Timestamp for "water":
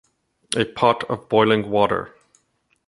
1.69-2.15